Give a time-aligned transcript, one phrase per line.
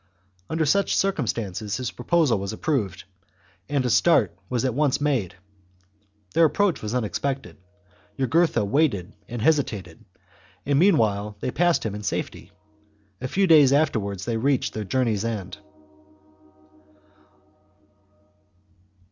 [0.49, 3.03] Under such circumstances his proposal was approved,
[3.69, 5.35] and a start was at once made;
[6.33, 7.57] their approach was unexpected,
[8.17, 10.03] Jugurtha waited and hesitated,
[10.65, 12.51] and, meanwhile, they passed him in safety.
[13.21, 15.59] A few days afterwards they reached their journey's end.